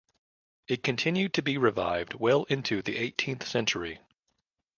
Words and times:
It 0.67 0.81
continued 0.81 1.35
to 1.35 1.43
be 1.43 1.59
revived 1.59 2.15
well 2.15 2.45
into 2.45 2.81
the 2.81 2.97
eighteenth 2.97 3.47
century. 3.47 3.99